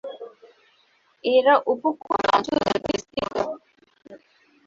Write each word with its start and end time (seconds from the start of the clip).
এরা 1.23 1.53
উপকূল 1.73 2.19
অঞ্চলে 2.33 2.73
বিস্তৃত। 2.85 3.35